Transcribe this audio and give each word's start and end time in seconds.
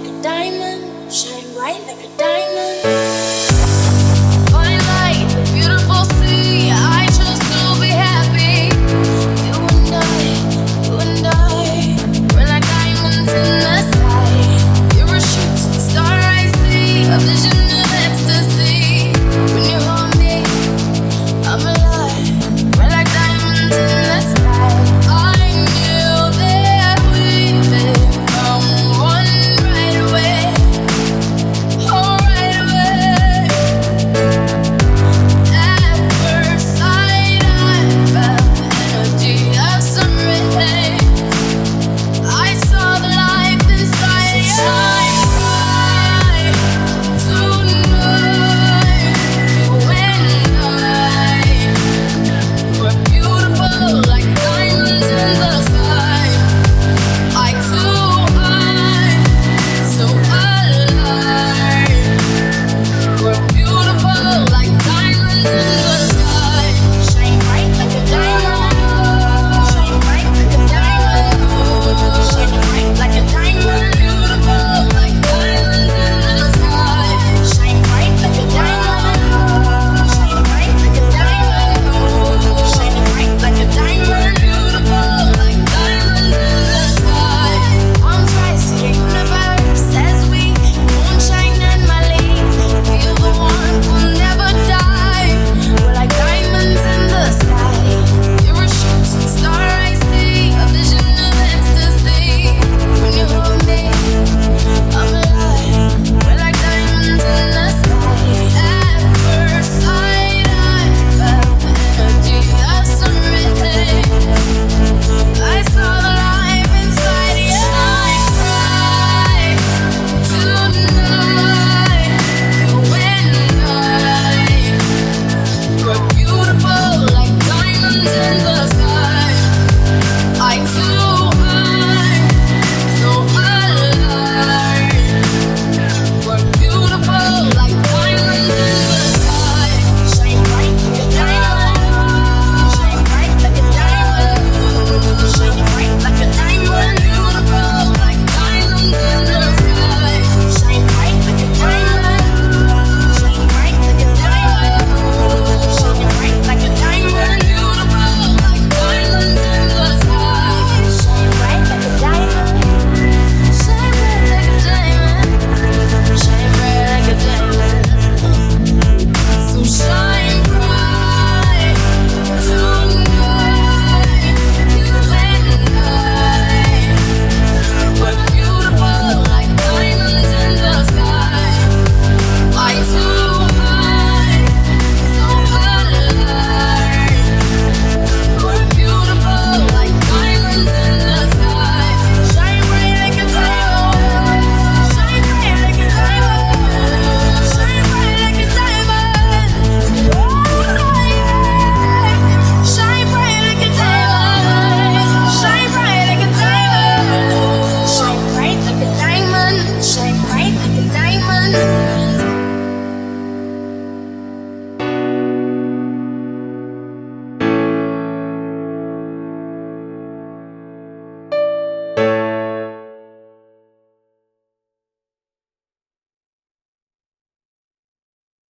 like 0.00 0.08
a 0.08 0.22
diamond. 0.22 0.59